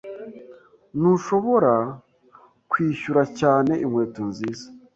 Ntushobora 0.97 1.73
kwishyura 2.71 3.23
cyane 3.39 3.71
inkweto 3.83 4.21
nziza. 4.29 4.65